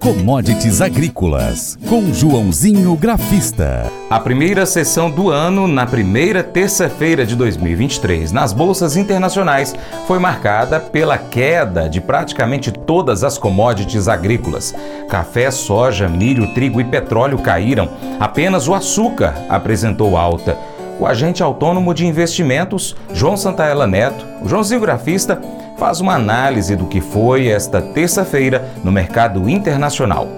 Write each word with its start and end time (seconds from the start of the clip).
Commodities 0.00 0.80
Agrícolas, 0.80 1.78
com 1.86 2.10
Joãozinho 2.10 2.96
Grafista. 2.96 3.92
A 4.08 4.18
primeira 4.18 4.64
sessão 4.64 5.10
do 5.10 5.28
ano, 5.28 5.68
na 5.68 5.84
primeira 5.84 6.42
terça-feira 6.42 7.26
de 7.26 7.36
2023, 7.36 8.32
nas 8.32 8.54
bolsas 8.54 8.96
internacionais, 8.96 9.74
foi 10.06 10.18
marcada 10.18 10.80
pela 10.80 11.18
queda 11.18 11.86
de 11.86 12.00
praticamente 12.00 12.72
todas 12.72 13.22
as 13.22 13.36
commodities 13.36 14.08
agrícolas. 14.08 14.74
Café, 15.06 15.50
soja, 15.50 16.08
milho, 16.08 16.54
trigo 16.54 16.80
e 16.80 16.84
petróleo 16.84 17.38
caíram. 17.38 17.90
Apenas 18.18 18.68
o 18.68 18.74
açúcar 18.74 19.34
apresentou 19.50 20.16
alta. 20.16 20.56
O 20.98 21.06
agente 21.06 21.42
autônomo 21.42 21.92
de 21.92 22.06
investimentos, 22.06 22.96
João 23.12 23.36
Santaella 23.36 23.86
Neto, 23.86 24.24
o 24.40 24.48
Joãozinho 24.48 24.80
Grafista, 24.80 25.38
faz 25.80 25.98
uma 25.98 26.14
análise 26.14 26.76
do 26.76 26.84
que 26.84 27.00
foi 27.00 27.48
esta 27.48 27.80
terça-feira 27.80 28.70
no 28.84 28.92
mercado 28.92 29.48
internacional. 29.48 30.28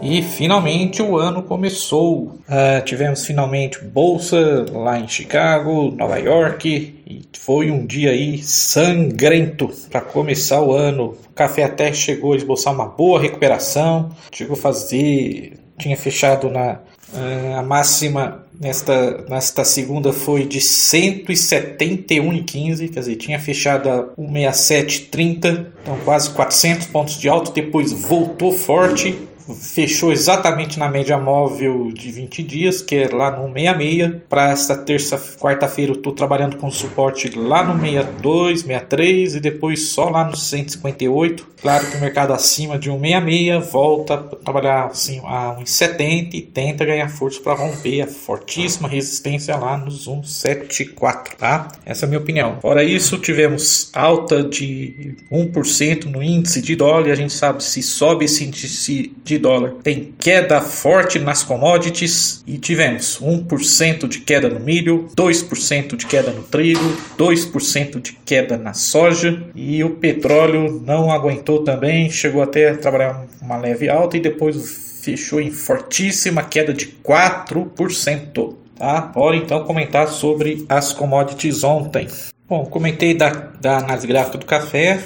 E 0.00 0.22
finalmente 0.22 1.02
o 1.02 1.18
ano 1.18 1.42
começou. 1.42 2.38
Uh, 2.48 2.82
tivemos 2.82 3.26
finalmente 3.26 3.84
bolsa 3.84 4.64
lá 4.72 4.98
em 4.98 5.06
Chicago, 5.06 5.90
Nova 5.90 6.18
York, 6.18 7.02
e 7.06 7.22
foi 7.38 7.70
um 7.70 7.84
dia 7.84 8.12
aí 8.12 8.38
sangrento 8.38 9.68
para 9.90 10.00
começar 10.00 10.62
o 10.62 10.72
ano. 10.72 11.14
O 11.28 11.34
café 11.34 11.64
até 11.64 11.92
chegou 11.92 12.32
a 12.32 12.36
esboçar 12.36 12.72
uma 12.72 12.86
boa 12.86 13.20
recuperação, 13.20 14.08
chegou 14.32 14.54
a 14.56 14.58
fazer, 14.58 15.58
tinha 15.76 15.96
fechado 15.96 16.48
na 16.48 16.78
uh, 17.12 17.58
a 17.58 17.62
máxima 17.62 18.45
Nesta, 18.58 19.22
nesta 19.28 19.64
segunda 19.64 20.12
foi 20.12 20.46
de 20.46 20.60
171,15, 20.60 22.90
quer 22.90 23.00
dizer, 23.00 23.16
tinha 23.16 23.38
fechado 23.38 23.86
a 23.88 24.08
167,30, 24.18 25.66
então 25.82 25.98
quase 26.04 26.30
400 26.30 26.86
pontos 26.86 27.18
de 27.18 27.28
alto, 27.28 27.52
depois 27.52 27.92
voltou 27.92 28.52
forte, 28.52 29.14
fechou 29.54 30.12
exatamente 30.12 30.78
na 30.78 30.88
média 30.88 31.18
móvel 31.18 31.90
de 31.92 32.10
20 32.10 32.42
dias, 32.42 32.82
que 32.82 32.96
é 32.96 33.08
lá 33.08 33.30
no 33.30 33.52
66. 33.52 34.22
Para 34.28 34.50
esta 34.50 34.76
terça, 34.76 35.18
quarta-feira, 35.38 35.92
eu 35.92 35.96
estou 35.96 36.12
trabalhando 36.12 36.56
com 36.56 36.70
suporte 36.70 37.30
lá 37.36 37.64
no 37.64 37.80
62, 37.80 38.60
63 38.60 39.34
e 39.36 39.40
depois 39.40 39.88
só 39.88 40.08
lá 40.08 40.24
no 40.24 40.36
158. 40.36 41.46
Claro 41.60 41.90
que 41.90 41.96
o 41.96 42.00
mercado 42.00 42.32
acima 42.32 42.78
de 42.78 42.90
166 42.90 43.72
volta 43.72 44.14
a 44.14 44.18
trabalhar 44.18 44.86
assim, 44.86 45.20
a 45.24 45.56
1,70 45.60 46.34
e 46.34 46.42
tenta 46.42 46.84
ganhar 46.84 47.08
força 47.08 47.40
para 47.40 47.54
romper 47.54 48.02
a 48.02 48.06
fortíssima 48.06 48.88
resistência 48.88 49.56
lá 49.56 49.76
nos 49.76 50.04
174, 50.04 51.36
tá? 51.36 51.68
Essa 51.84 52.04
é 52.04 52.06
a 52.06 52.08
minha 52.08 52.20
opinião. 52.20 52.58
Fora 52.60 52.84
isso, 52.84 53.18
tivemos 53.18 53.90
alta 53.94 54.42
de 54.42 55.16
1% 55.30 56.04
no 56.04 56.22
índice 56.22 56.60
de 56.60 56.76
dólar 56.76 57.06
a 57.10 57.14
gente 57.14 57.32
sabe 57.32 57.62
se 57.62 57.82
sobe 57.82 58.24
esse 58.24 58.44
índice 58.44 59.12
de 59.24 59.35
de 59.36 59.42
dólar. 59.42 59.74
Tem 59.82 60.14
queda 60.18 60.60
forte 60.60 61.18
nas 61.18 61.42
commodities 61.42 62.42
e 62.46 62.58
tivemos 62.58 63.20
1% 63.20 64.08
de 64.08 64.20
queda 64.20 64.48
no 64.48 64.60
milho, 64.60 65.08
2% 65.16 65.96
de 65.96 66.06
queda 66.06 66.30
no 66.30 66.42
trigo, 66.42 66.96
2% 67.18 68.00
de 68.00 68.12
queda 68.24 68.56
na 68.56 68.74
soja 68.74 69.42
e 69.54 69.82
o 69.84 69.90
petróleo 69.90 70.82
não 70.84 71.10
aguentou 71.10 71.62
também, 71.62 72.10
chegou 72.10 72.42
até 72.42 72.70
a 72.70 72.76
trabalhar 72.76 73.26
uma 73.40 73.56
leve 73.56 73.88
alta 73.88 74.16
e 74.16 74.20
depois 74.20 75.00
fechou 75.02 75.40
em 75.40 75.50
fortíssima 75.50 76.42
queda 76.42 76.72
de 76.72 76.86
4%. 77.04 78.54
Tá? 78.76 79.00
Bora 79.00 79.36
então 79.36 79.64
comentar 79.64 80.08
sobre 80.08 80.66
as 80.68 80.92
commodities 80.92 81.62
ontem. 81.64 82.08
Bom, 82.48 82.64
comentei 82.66 83.14
da, 83.14 83.30
da 83.60 83.78
análise 83.78 84.06
gráfica 84.06 84.38
do 84.38 84.46
café, 84.46 85.00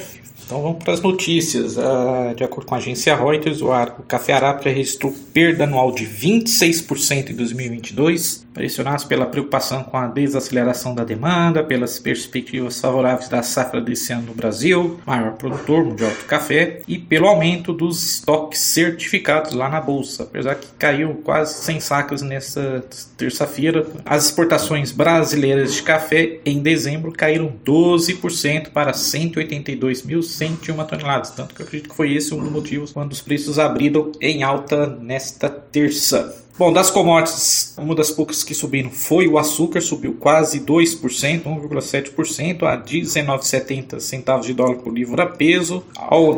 então 0.50 0.60
vamos 0.62 0.82
para 0.82 0.92
as 0.92 1.00
notícias. 1.00 1.76
Uh, 1.76 2.34
de 2.34 2.42
acordo 2.42 2.66
com 2.66 2.74
a 2.74 2.78
agência 2.78 3.14
Reuters, 3.14 3.62
o, 3.62 3.68
o 3.68 4.02
café 4.02 4.32
Arábia 4.32 4.72
registrou 4.72 5.14
perda 5.32 5.62
anual 5.62 5.92
de 5.92 6.04
26% 6.04 7.30
em 7.30 7.34
2022, 7.34 8.46
pressionados 8.52 9.04
pela 9.04 9.26
preocupação 9.26 9.82
com 9.84 9.96
a 9.96 10.06
desaceleração 10.06 10.94
da 10.94 11.04
demanda, 11.04 11.62
pelas 11.62 11.98
perspectivas 11.98 12.80
favoráveis 12.80 13.28
da 13.28 13.42
safra 13.42 13.80
desse 13.80 14.12
ano 14.12 14.22
no 14.22 14.34
Brasil, 14.34 15.00
maior 15.06 15.32
produtor 15.32 15.84
mundial 15.84 16.10
de 16.10 16.24
café, 16.24 16.82
e 16.86 16.98
pelo 16.98 17.26
aumento 17.26 17.72
dos 17.72 18.16
estoques 18.16 18.60
certificados 18.60 19.52
lá 19.52 19.68
na 19.68 19.80
bolsa, 19.80 20.24
apesar 20.24 20.56
que 20.56 20.66
caiu 20.78 21.20
quase 21.24 21.54
100 21.64 21.80
sacas 21.80 22.22
nessa 22.22 22.84
terça-feira. 23.16 23.86
As 24.04 24.26
exportações 24.26 24.92
brasileiras 24.92 25.74
de 25.74 25.82
café 25.82 26.38
em 26.44 26.60
dezembro 26.60 27.12
caíram 27.12 27.52
12% 27.64 28.70
para 28.70 28.92
182 28.92 30.02
mil 30.02 30.22
101 30.22 30.84
toneladas. 30.84 31.30
Tanto 31.30 31.54
que 31.54 31.62
eu 31.62 31.66
acredito 31.66 31.90
que 31.90 31.96
foi 31.96 32.14
esse 32.14 32.34
um 32.34 32.40
dos 32.40 32.50
motivos 32.50 32.92
quando 32.92 33.12
os 33.12 33.20
preços 33.20 33.58
abriram 33.58 34.12
em 34.20 34.42
alta 34.42 34.86
nesta 34.86 35.48
terça. 35.48 36.40
Bom, 36.58 36.72
das 36.72 36.90
commodities, 36.90 37.74
uma 37.78 37.94
das 37.94 38.10
poucas 38.10 38.44
que 38.44 38.54
subiram 38.54 38.90
foi 38.90 39.26
o 39.26 39.38
açúcar, 39.38 39.80
subiu 39.80 40.14
quase 40.20 40.60
2%, 40.60 41.00
1,7% 41.44 42.62
a 42.64 42.76
19,70 42.76 43.98
centavos 43.98 44.46
de 44.46 44.52
dólar 44.52 44.76
por 44.76 44.92
livro 44.92 45.20
a 45.22 45.26
peso. 45.26 45.82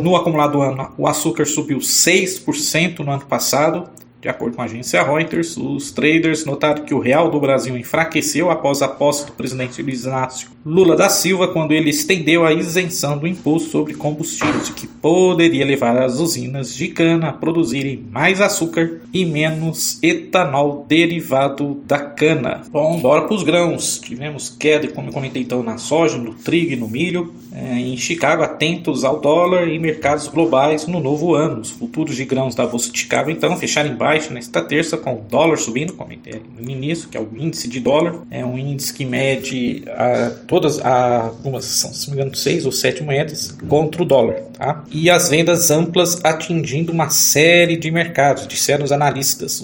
no 0.02 0.14
acumulado 0.14 0.62
ano, 0.62 0.92
o 0.96 1.08
açúcar 1.08 1.44
subiu 1.44 1.78
6% 1.78 3.00
no 3.00 3.10
ano 3.10 3.26
passado, 3.26 3.88
de 4.22 4.28
acordo 4.28 4.54
com 4.54 4.62
a 4.62 4.66
agência 4.66 5.02
Reuters, 5.02 5.56
os 5.56 5.90
traders 5.90 6.44
notaram 6.44 6.84
que 6.84 6.94
o 6.94 7.00
real 7.00 7.28
do 7.28 7.40
Brasil 7.40 7.76
enfraqueceu 7.76 8.52
após 8.52 8.80
a 8.80 8.86
posse 8.86 9.26
do 9.26 9.32
presidente 9.32 9.82
Luiz 9.82 10.04
Inácio 10.04 10.48
Lula 10.64 10.94
da 10.94 11.08
Silva 11.08 11.48
quando 11.48 11.72
ele 11.72 11.90
estendeu 11.90 12.46
a 12.46 12.52
isenção 12.52 13.18
do 13.18 13.26
imposto 13.26 13.70
sobre 13.70 13.94
combustíveis, 13.94 14.68
que 14.68 14.86
poderia 14.86 15.66
levar 15.66 16.00
as 16.00 16.20
usinas 16.20 16.72
de 16.72 16.86
cana 16.86 17.30
a 17.30 17.32
produzirem 17.32 18.06
mais 18.12 18.40
açúcar 18.40 19.00
e 19.12 19.24
menos 19.24 20.02
etanol 20.02 20.86
derivado 20.88 21.82
da 21.84 21.98
cana. 21.98 22.62
Bom, 22.70 22.98
bora 22.98 23.22
para 23.22 23.34
os 23.34 23.42
grãos. 23.42 23.98
Tivemos 23.98 24.48
queda, 24.48 24.88
como 24.88 25.08
eu 25.08 25.12
comentei 25.12 25.42
então, 25.42 25.62
na 25.62 25.76
soja, 25.76 26.16
no 26.16 26.34
trigo 26.34 26.72
e 26.72 26.76
no 26.76 26.88
milho. 26.88 27.34
É, 27.54 27.78
em 27.78 27.96
Chicago, 27.98 28.42
atentos 28.42 29.04
ao 29.04 29.20
dólar 29.20 29.68
e 29.68 29.78
mercados 29.78 30.26
globais 30.28 30.86
no 30.86 31.00
novo 31.00 31.34
ano. 31.34 31.60
Os 31.60 31.70
futuros 31.70 32.16
de 32.16 32.24
grãos 32.24 32.54
da 32.54 32.66
Bolsa 32.66 32.90
de 32.90 32.98
Chicago, 32.98 33.30
então, 33.30 33.56
fecharam 33.58 33.90
em 33.90 33.94
baixa 33.94 34.32
nesta 34.32 34.62
terça, 34.62 34.96
com 34.96 35.14
o 35.14 35.20
dólar 35.20 35.58
subindo, 35.58 35.92
comentei 35.92 36.40
no 36.58 36.70
início, 36.70 37.08
que 37.08 37.16
é 37.16 37.20
o 37.20 37.28
índice 37.36 37.68
de 37.68 37.80
dólar. 37.80 38.20
É 38.30 38.44
um 38.44 38.56
índice 38.56 38.94
que 38.94 39.04
mede 39.04 39.84
a 39.88 40.30
todas 40.46 40.80
algumas 40.80 41.66
são, 41.66 41.92
se 41.92 42.08
não 42.08 42.16
me 42.16 42.22
engano, 42.22 42.36
seis 42.36 42.64
ou 42.64 42.72
sete 42.72 43.02
moedas 43.02 43.54
contra 43.68 44.02
o 44.02 44.04
dólar, 44.06 44.36
tá? 44.58 44.84
E 44.90 45.10
as 45.10 45.28
vendas 45.28 45.70
amplas 45.70 46.24
atingindo 46.24 46.92
uma 46.92 47.10
série 47.10 47.76
de 47.76 47.90
mercados, 47.90 48.46
disseram 48.46 48.84
os. 48.84 49.01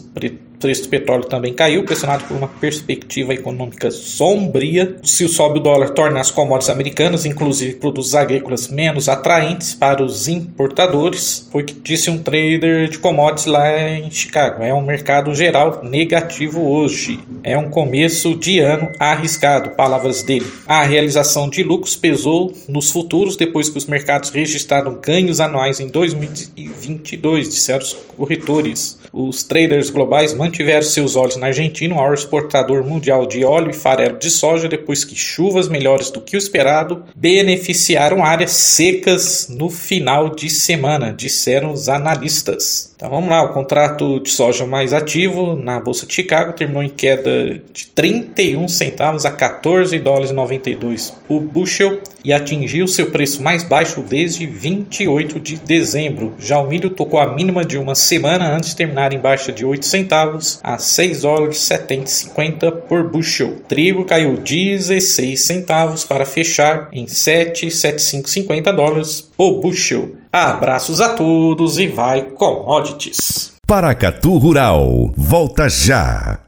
O 0.00 0.02
preto 0.12 0.47
preço 0.58 0.82
do 0.82 0.88
petróleo 0.88 1.24
também 1.24 1.54
caiu, 1.54 1.84
pressionado 1.84 2.24
por 2.24 2.36
uma 2.36 2.48
perspectiva 2.48 3.32
econômica 3.32 3.90
sombria. 3.90 4.96
Se 5.02 5.24
o 5.24 5.28
sobe 5.28 5.58
o 5.58 5.62
dólar 5.62 5.90
torna 5.90 6.20
as 6.20 6.30
commodities 6.30 6.70
americanas, 6.70 7.24
inclusive 7.24 7.74
produtos 7.74 8.14
agrícolas, 8.14 8.68
menos 8.68 9.08
atraentes 9.08 9.74
para 9.74 10.02
os 10.02 10.28
importadores, 10.28 11.48
foi 11.50 11.62
o 11.62 11.64
que 11.64 11.74
disse 11.74 12.10
um 12.10 12.18
trader 12.18 12.88
de 12.88 12.98
commodities 12.98 13.46
lá 13.46 13.88
em 13.90 14.10
Chicago. 14.10 14.62
É 14.62 14.74
um 14.74 14.82
mercado 14.82 15.34
geral 15.34 15.80
negativo 15.82 16.68
hoje. 16.68 17.20
É 17.42 17.56
um 17.56 17.70
começo 17.70 18.34
de 18.34 18.58
ano 18.58 18.90
arriscado, 18.98 19.70
palavras 19.70 20.22
dele. 20.22 20.46
A 20.66 20.82
realização 20.84 21.48
de 21.48 21.62
lucros 21.62 21.96
pesou 21.96 22.52
nos 22.68 22.90
futuros 22.90 23.36
depois 23.36 23.68
que 23.68 23.78
os 23.78 23.86
mercados 23.86 24.30
registraram 24.30 24.98
ganhos 25.00 25.40
anuais 25.40 25.80
em 25.80 25.88
2022, 25.88 27.48
disseram 27.48 27.82
os 27.82 27.92
corretores. 28.16 28.98
Os 29.12 29.42
traders 29.42 29.90
globais 29.90 30.34
mantiveram 30.48 30.82
seus 30.82 31.14
olhos 31.14 31.36
na 31.36 31.48
Argentina, 31.48 31.94
o 31.94 31.98
maior 31.98 32.14
exportador 32.14 32.82
mundial 32.82 33.26
de 33.26 33.44
óleo 33.44 33.70
e 33.70 33.74
farelo 33.74 34.18
de 34.18 34.30
soja, 34.30 34.68
depois 34.68 35.04
que 35.04 35.14
chuvas 35.14 35.68
melhores 35.68 36.10
do 36.10 36.20
que 36.20 36.36
o 36.36 36.38
esperado 36.38 37.04
beneficiaram 37.14 38.24
áreas 38.24 38.52
secas 38.52 39.48
no 39.48 39.68
final 39.68 40.30
de 40.30 40.48
semana, 40.48 41.12
disseram 41.12 41.72
os 41.72 41.88
analistas. 41.88 42.88
Então 42.96 43.10
vamos 43.10 43.30
lá, 43.30 43.44
o 43.44 43.52
contrato 43.52 44.18
de 44.18 44.28
soja 44.28 44.66
mais 44.66 44.92
ativo 44.92 45.54
na 45.54 45.78
Bolsa 45.78 46.04
de 46.04 46.12
Chicago 46.12 46.52
terminou 46.52 46.82
em 46.82 46.88
queda 46.88 47.60
de 47.72 47.86
31 47.86 48.66
centavos 48.66 49.24
a 49.24 49.30
14 49.30 49.96
dólares 50.00 50.30
e 50.30 50.34
92 50.34 51.14
por 51.28 51.40
bushel 51.40 52.00
e 52.24 52.32
atingiu 52.32 52.88
seu 52.88 53.10
preço 53.12 53.40
mais 53.40 53.62
baixo 53.62 54.02
desde 54.02 54.46
28 54.46 55.38
de 55.38 55.56
dezembro. 55.56 56.34
Já 56.40 56.58
o 56.58 56.66
milho 56.66 56.90
tocou 56.90 57.20
a 57.20 57.32
mínima 57.32 57.64
de 57.64 57.78
uma 57.78 57.94
semana 57.94 58.52
antes 58.52 58.70
de 58.70 58.76
terminar 58.76 59.12
em 59.12 59.20
baixa 59.20 59.52
de 59.52 59.64
8 59.64 59.86
centavos 59.86 60.37
a 60.62 60.78
6 60.78 61.22
dólares 61.22 61.58
70,50 61.58 62.72
por 62.88 63.10
bushel. 63.10 63.56
Trigo 63.68 64.04
caiu 64.04 64.36
16 64.36 65.40
centavos 65.40 66.04
para 66.04 66.24
fechar 66.24 66.88
em 66.92 67.06
7,7550 67.06 68.72
dólares 68.74 69.20
por 69.36 69.60
bushel. 69.60 70.16
Abraços 70.32 71.00
a 71.00 71.10
todos 71.10 71.78
e 71.78 71.86
vai 71.86 72.22
commodities. 72.22 73.52
Paracatu 73.66 74.38
Rural, 74.38 75.12
volta 75.16 75.68
já. 75.68 76.47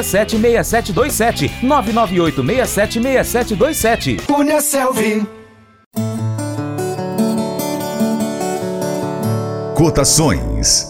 3899867 0.01 0.93
6727 0.93 1.51
998 1.63 2.43
676727. 2.67 4.17
Cunha 4.25 4.61
Selvi. 4.61 5.25
Cotações. 9.75 10.87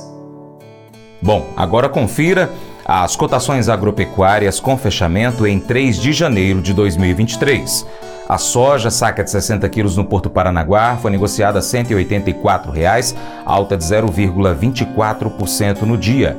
Bom, 1.22 1.54
agora 1.56 1.88
confira 1.88 2.50
as 2.86 3.16
cotações 3.16 3.70
agropecuárias 3.70 4.60
com 4.60 4.78
fechamento 4.78 5.46
em 5.46 5.60
3 5.60 5.98
de 5.98 6.12
janeiro 6.12 6.62
de 6.62 6.74
2023. 6.74 7.86
A 8.28 8.38
soja, 8.38 8.90
saca 8.90 9.24
de 9.24 9.30
60 9.30 9.68
quilos 9.70 9.98
no 9.98 10.06
Porto 10.06 10.30
Paranaguá, 10.30 10.98
foi 11.02 11.12
negociada 11.12 11.60
a 11.60 11.62
184 11.62 12.72
reais, 12.72 13.16
alta 13.46 13.78
de 13.78 13.84
0,24% 13.84 15.82
no 15.82 15.98
dia. 15.98 16.38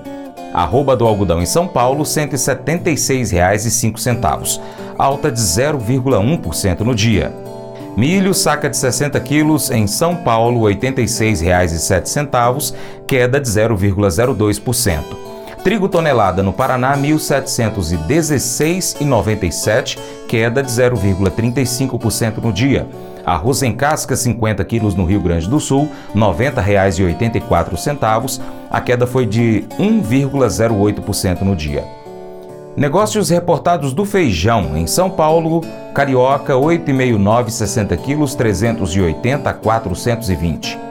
Arroba 0.53 0.95
do 0.95 1.07
algodão 1.07 1.41
em 1.41 1.47
São 1.47 1.67
Paulo, 1.67 2.05
R$ 2.05 2.11
176,05, 2.11 4.61
alta 4.99 5.31
de 5.31 5.41
0,1% 5.41 6.81
no 6.81 6.95
dia. 6.95 7.33
Milho, 7.97 8.35
saca 8.35 8.71
de 8.71 8.77
60 8.77 9.19
quilos 9.21 9.71
em 9.71 9.87
São 9.87 10.17
Paulo, 10.17 10.67
R$ 10.67 10.75
86,07, 10.75 12.75
queda 13.07 13.41
de 13.41 13.49
0,02%. 13.49 15.32
Trigo 15.63 15.89
tonelada 15.89 16.43
no 16.43 16.53
Paraná, 16.53 16.95
R$ 16.95 17.03
1.716,97, 17.03 19.97
queda 20.27 20.61
de 20.61 20.73
0,35% 20.73 22.39
no 22.39 22.53
dia. 22.53 22.89
Arroz 23.25 23.63
em 23.63 23.73
casca, 23.73 24.17
50 24.17 24.65
quilos 24.65 24.97
no 24.97 25.05
Rio 25.05 25.21
Grande 25.21 25.49
do 25.49 25.61
Sul, 25.61 25.89
R$ 26.13 26.21
90,84. 26.21 28.41
A 28.69 28.81
queda 28.81 29.07
foi 29.07 29.25
de 29.25 29.65
1,08% 29.79 31.43
no 31.43 31.55
dia. 31.55 31.85
Negócios 32.77 33.31
reportados 33.31 33.93
do 33.93 34.05
feijão 34.05 34.77
em 34.77 34.89
São 34.89 35.09
Paulo, 35.09 35.61
carioca 35.95 36.55
8,59 36.55 37.51
60 37.51 37.97
quilos, 37.99 38.35
380 38.35 39.49
a 39.49 39.55
420. 39.55 40.82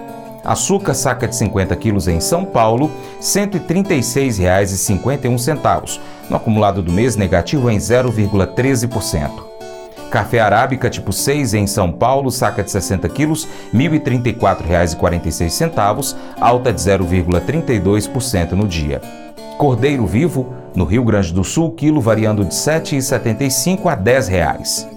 Açúcar 0.44 0.96
saca 0.96 1.28
de 1.28 1.36
50 1.36 1.76
quilos 1.76 2.08
em 2.08 2.20
São 2.20 2.44
Paulo, 2.44 2.88
R$ 2.88 2.94
136,51. 3.22 6.00
No 6.30 6.36
acumulado 6.36 6.82
do 6.82 6.92
mês, 6.92 7.16
negativo 7.16 7.70
em 7.70 7.78
0,13%. 7.78 9.30
Café 10.10 10.40
arábica 10.40 10.90
tipo 10.90 11.14
6 11.14 11.54
em 11.54 11.68
São 11.68 11.92
Paulo, 11.92 12.32
saca 12.32 12.64
de 12.64 12.72
60 12.72 13.08
quilos, 13.10 13.48
R$ 13.72 13.80
1.034,46, 13.80 16.16
alta 16.40 16.74
de 16.74 16.82
0,32% 16.82 18.54
no 18.54 18.68
dia. 18.68 19.00
Cordeiro 19.58 20.06
vivo, 20.06 20.54
no 20.76 20.86
Rio 20.86 21.04
Grande 21.04 21.32
do 21.32 21.44
Sul, 21.44 21.72
quilo 21.72 22.02
variando 22.02 22.44
de 22.44 22.56
R$ 22.56 22.82
7,75 22.82 23.86
a 23.86 23.94
10 23.96 24.28
reais. 24.28 24.90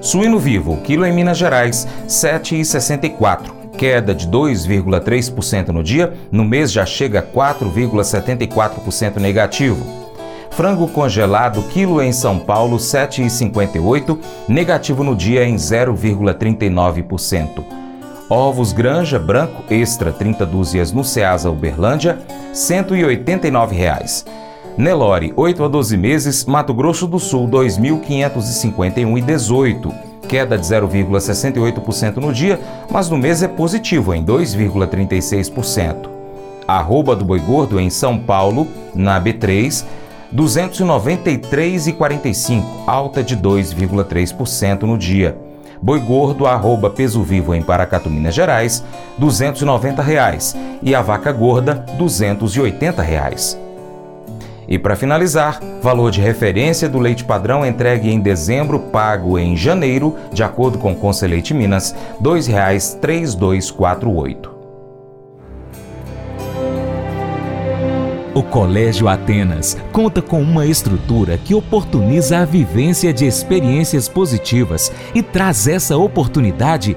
Suíno 0.00 0.38
vivo, 0.38 0.76
quilo 0.78 1.04
em 1.04 1.12
Minas 1.12 1.36
Gerais, 1.38 1.84
R$ 1.84 2.06
7,64 2.06 3.61
queda 3.76 4.14
de 4.14 4.28
2,3% 4.28 5.68
no 5.68 5.82
dia, 5.82 6.12
no 6.30 6.44
mês 6.44 6.70
já 6.70 6.86
chega 6.86 7.20
a 7.20 7.22
4,74% 7.22 9.16
negativo. 9.16 10.02
Frango 10.50 10.86
congelado, 10.86 11.62
quilo 11.62 12.02
em 12.02 12.12
São 12.12 12.38
Paulo, 12.38 12.76
7,58, 12.76 14.18
negativo 14.46 15.02
no 15.02 15.16
dia 15.16 15.44
em 15.44 15.56
0,39%. 15.56 17.64
Ovos 18.28 18.72
Granja 18.72 19.18
Branco 19.18 19.64
Extra 19.70 20.12
30 20.12 20.44
dúzias 20.46 20.92
no 20.92 21.02
Ceasa 21.04 21.50
Uberlândia, 21.50 22.20
189 22.52 23.74
reais. 23.74 24.24
Nelore, 24.76 25.32
8 25.36 25.64
a 25.64 25.68
12 25.68 25.96
meses, 25.96 26.44
Mato 26.44 26.72
Grosso 26.72 27.06
do 27.06 27.18
Sul, 27.18 27.48
2.551,18. 27.48 30.11
Queda 30.32 30.56
de 30.56 30.64
0,68% 30.64 32.16
no 32.16 32.32
dia, 32.32 32.58
mas 32.90 33.10
no 33.10 33.18
mês 33.18 33.42
é 33.42 33.48
positivo 33.48 34.14
em 34.14 34.24
2,36%. 34.24 36.08
Arroba 36.66 37.14
do 37.14 37.22
Boi 37.22 37.38
Gordo 37.38 37.78
em 37.78 37.90
São 37.90 38.18
Paulo, 38.18 38.66
na 38.94 39.20
B3, 39.20 39.84
293,45, 40.34 42.64
alta 42.86 43.22
de 43.22 43.36
2,3% 43.36 44.84
no 44.84 44.96
dia. 44.96 45.36
Boi 45.82 46.00
gordo 46.00 46.46
arroba 46.46 46.88
peso 46.88 47.22
vivo 47.22 47.54
em 47.54 47.60
Paracatu, 47.60 48.08
Minas 48.08 48.34
Gerais, 48.34 48.82
290 49.18 50.00
reais, 50.00 50.56
e 50.82 50.94
a 50.94 51.02
vaca 51.02 51.30
gorda 51.30 51.74
280 51.98 53.02
reais. 53.02 53.58
E 54.72 54.78
para 54.78 54.96
finalizar, 54.96 55.60
valor 55.82 56.10
de 56.10 56.22
referência 56.22 56.88
do 56.88 56.98
leite 56.98 57.24
padrão 57.24 57.66
entregue 57.66 58.10
em 58.10 58.18
dezembro, 58.18 58.80
pago 58.80 59.38
em 59.38 59.54
janeiro, 59.54 60.16
de 60.32 60.42
acordo 60.42 60.78
com 60.78 60.92
o 60.92 60.96
Conselheite 60.96 61.52
Minas, 61.52 61.92
R$ 61.92 61.98
2,3248. 62.22 64.48
O 68.34 68.42
Colégio 68.42 69.08
Atenas 69.08 69.76
conta 69.92 70.22
com 70.22 70.40
uma 70.40 70.64
estrutura 70.64 71.36
que 71.36 71.54
oportuniza 71.54 72.38
a 72.38 72.46
vivência 72.46 73.12
de 73.12 73.26
experiências 73.26 74.08
positivas 74.08 74.90
e 75.14 75.22
traz 75.22 75.68
essa 75.68 75.98
oportunidade 75.98 76.96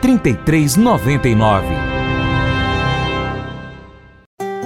3399. 0.00 1.89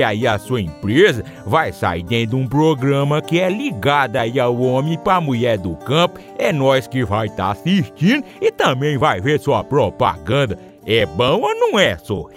aí 0.00 0.28
a 0.28 0.38
sua 0.38 0.60
empresa 0.60 1.24
vai 1.44 1.72
sair 1.72 2.04
dentro 2.04 2.36
de 2.36 2.42
um 2.44 2.46
programa 2.46 3.20
que 3.20 3.40
é 3.40 3.50
ligado 3.50 4.14
aí 4.16 4.38
ao 4.38 4.56
homem 4.60 4.96
para 4.96 5.20
mulher 5.20 5.58
do 5.58 5.74
campo. 5.74 6.20
É 6.38 6.52
nós 6.52 6.86
que 6.86 7.04
vai 7.04 7.26
estar 7.26 7.46
tá 7.46 7.50
assistindo 7.50 8.24
e 8.40 8.52
também 8.52 8.96
vai 8.96 9.20
ver 9.20 9.40
sua 9.40 9.64
propaganda. 9.64 10.56
É 10.86 11.04
bom 11.04 11.40
ou 11.40 11.54
não 11.54 11.76
é, 11.78 11.98
só? 11.98 12.28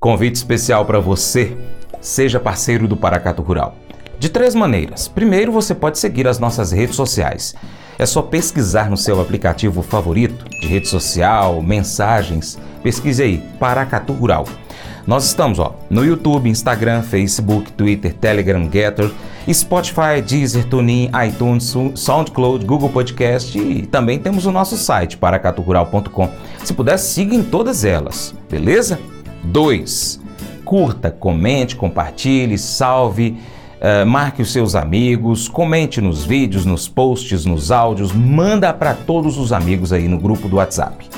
Convite 0.00 0.34
especial 0.34 0.84
para 0.84 0.98
você. 0.98 1.56
Seja 2.00 2.40
parceiro 2.40 2.88
do 2.88 2.96
Paracato 2.96 3.42
Rural. 3.42 3.76
De 4.18 4.28
três 4.28 4.54
maneiras. 4.54 5.08
Primeiro, 5.08 5.52
você 5.52 5.74
pode 5.74 5.98
seguir 5.98 6.26
as 6.26 6.38
nossas 6.38 6.72
redes 6.72 6.96
sociais. 6.96 7.54
É 7.98 8.04
só 8.04 8.20
pesquisar 8.20 8.90
no 8.90 8.96
seu 8.96 9.20
aplicativo 9.20 9.82
favorito 9.82 10.44
de 10.60 10.66
rede 10.66 10.86
social, 10.86 11.62
mensagens. 11.62 12.58
Pesquise 12.82 13.22
aí, 13.22 13.42
Paracatu 13.58 14.12
Rural. 14.12 14.46
Nós 15.06 15.24
estamos 15.24 15.58
ó, 15.58 15.74
no 15.88 16.04
YouTube, 16.04 16.48
Instagram, 16.48 17.02
Facebook, 17.02 17.72
Twitter, 17.72 18.12
Telegram, 18.12 18.68
Getter, 18.70 19.10
Spotify, 19.50 20.20
Deezer, 20.26 20.64
TuneIn, 20.64 21.10
iTunes, 21.26 21.74
SoundCloud, 21.94 22.66
Google 22.66 22.88
Podcast 22.88 23.56
e 23.56 23.86
também 23.86 24.18
temos 24.18 24.46
o 24.46 24.52
nosso 24.52 24.76
site, 24.76 25.16
paracaturural.com. 25.16 26.30
Se 26.64 26.74
puder, 26.74 26.98
siga 26.98 27.34
em 27.34 27.42
todas 27.44 27.84
elas, 27.84 28.34
beleza? 28.50 28.98
2. 29.44 30.20
Curta, 30.64 31.10
comente, 31.12 31.76
compartilhe, 31.76 32.58
salve, 32.58 33.38
uh, 33.80 34.06
marque 34.06 34.42
os 34.42 34.52
seus 34.52 34.74
amigos, 34.74 35.48
comente 35.48 36.00
nos 36.00 36.24
vídeos, 36.24 36.64
nos 36.64 36.88
posts, 36.88 37.44
nos 37.44 37.70
áudios, 37.70 38.12
manda 38.12 38.72
para 38.72 38.94
todos 38.94 39.38
os 39.38 39.52
amigos 39.52 39.92
aí 39.92 40.08
no 40.08 40.18
grupo 40.18 40.48
do 40.48 40.56
WhatsApp. 40.56 41.08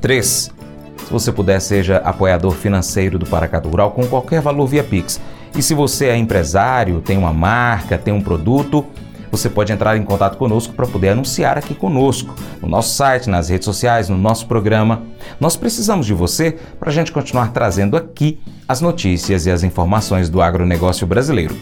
3. 0.00 0.26
Se 0.26 1.12
você 1.12 1.32
puder, 1.32 1.60
seja 1.60 1.96
apoiador 1.98 2.52
financeiro 2.52 3.18
do 3.18 3.26
Paracatu 3.26 3.68
Rural 3.68 3.90
com 3.90 4.06
qualquer 4.06 4.40
valor 4.40 4.66
via 4.66 4.84
Pix. 4.84 5.20
E 5.56 5.62
se 5.62 5.74
você 5.74 6.06
é 6.06 6.16
empresário, 6.16 7.00
tem 7.00 7.18
uma 7.18 7.32
marca, 7.32 7.98
tem 7.98 8.14
um 8.14 8.20
produto, 8.20 8.86
você 9.30 9.48
pode 9.48 9.72
entrar 9.72 9.96
em 9.96 10.02
contato 10.02 10.36
conosco 10.36 10.74
para 10.74 10.86
poder 10.86 11.10
anunciar 11.10 11.56
aqui 11.56 11.74
conosco, 11.74 12.34
no 12.60 12.68
nosso 12.68 12.94
site, 12.94 13.30
nas 13.30 13.48
redes 13.48 13.64
sociais, 13.64 14.08
no 14.08 14.16
nosso 14.16 14.46
programa. 14.46 15.02
Nós 15.38 15.56
precisamos 15.56 16.06
de 16.06 16.14
você 16.14 16.56
para 16.78 16.90
a 16.90 16.92
gente 16.92 17.12
continuar 17.12 17.52
trazendo 17.52 17.96
aqui 17.96 18.40
as 18.68 18.80
notícias 18.80 19.46
e 19.46 19.50
as 19.50 19.62
informações 19.62 20.28
do 20.28 20.40
agronegócio 20.42 21.06
brasileiro. 21.06 21.56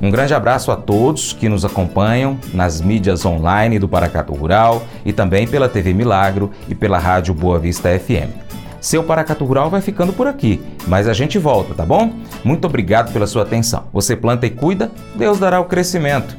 Um 0.00 0.10
grande 0.10 0.32
abraço 0.32 0.72
a 0.72 0.76
todos 0.76 1.34
que 1.34 1.48
nos 1.48 1.64
acompanham 1.64 2.38
nas 2.54 2.80
mídias 2.80 3.24
online 3.26 3.78
do 3.78 3.88
Paracatu 3.88 4.32
Rural 4.32 4.82
e 5.04 5.12
também 5.12 5.46
pela 5.46 5.68
TV 5.68 5.92
Milagro 5.92 6.50
e 6.68 6.74
pela 6.74 6.98
Rádio 6.98 7.34
Boa 7.34 7.58
Vista 7.58 7.90
FM. 7.98 8.50
Seu 8.80 9.04
Paracatu 9.04 9.44
Rural 9.44 9.68
vai 9.68 9.82
ficando 9.82 10.10
por 10.10 10.26
aqui, 10.26 10.58
mas 10.86 11.06
a 11.06 11.12
gente 11.12 11.38
volta, 11.38 11.74
tá 11.74 11.84
bom? 11.84 12.14
Muito 12.42 12.64
obrigado 12.64 13.12
pela 13.12 13.26
sua 13.26 13.42
atenção. 13.42 13.84
Você 13.92 14.16
planta 14.16 14.46
e 14.46 14.50
cuida, 14.50 14.90
Deus 15.14 15.38
dará 15.38 15.60
o 15.60 15.66
crescimento. 15.66 16.34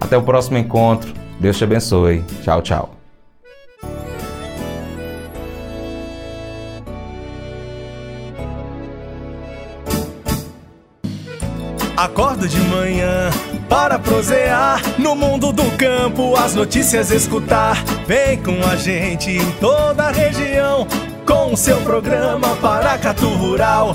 Até 0.00 0.16
o 0.16 0.22
próximo 0.22 0.58
encontro. 0.58 1.12
Deus 1.38 1.56
te 1.58 1.64
abençoe. 1.64 2.22
Tchau, 2.42 2.62
tchau. 2.62 2.96
Acordo 11.96 12.46
de 12.46 12.60
manhã 12.60 13.30
para 13.70 13.98
prosear 13.98 14.82
no 14.98 15.16
mundo 15.16 15.50
do 15.50 15.64
campo, 15.78 16.36
as 16.36 16.54
notícias 16.54 17.10
escutar. 17.10 17.82
Vem 18.06 18.36
com 18.42 18.62
a 18.70 18.76
gente 18.76 19.30
em 19.30 19.50
toda 19.52 20.04
a 20.04 20.10
região 20.10 20.86
com 21.26 21.54
o 21.54 21.56
seu 21.56 21.78
programa 21.78 22.54
Paracatu 22.56 23.28
Rural. 23.30 23.94